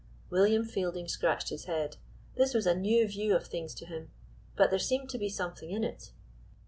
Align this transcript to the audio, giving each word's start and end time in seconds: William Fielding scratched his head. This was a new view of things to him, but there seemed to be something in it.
William 0.31 0.65
Fielding 0.65 1.07
scratched 1.07 1.49
his 1.49 1.65
head. 1.65 1.97
This 2.33 2.55
was 2.55 2.65
a 2.65 2.73
new 2.73 3.07
view 3.07 3.35
of 3.35 3.45
things 3.45 3.75
to 3.75 3.85
him, 3.85 4.09
but 4.55 4.71
there 4.71 4.79
seemed 4.79 5.11
to 5.11 5.19
be 5.19 5.29
something 5.29 5.69
in 5.69 5.83
it. 5.83 6.11